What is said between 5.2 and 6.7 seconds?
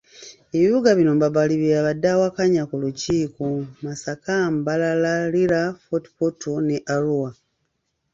Lira, Fort portal